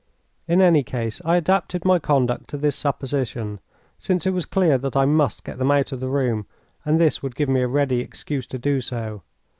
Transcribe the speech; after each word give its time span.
In 0.47 0.61
any 0.61 0.81
case 0.81 1.21
I 1.23 1.35
adapted 1.37 1.85
my 1.85 1.99
conduct 1.99 2.47
to 2.49 2.57
this 2.57 2.75
supposition, 2.75 3.59
since 3.99 4.25
it 4.25 4.31
was 4.31 4.47
clear 4.47 4.79
that 4.79 4.97
I 4.97 5.05
must 5.05 5.43
get 5.43 5.59
them 5.59 5.69
out 5.69 5.91
of 5.91 5.99
the 5.99 6.09
room, 6.09 6.47
and 6.83 6.99
this 6.99 7.21
would 7.21 7.35
give 7.35 7.49
me 7.49 7.61
a 7.61 7.67
ready 7.67 7.99
excuse 7.99 8.47
to 8.47 8.57
do 8.57 8.81
so. 8.81 9.21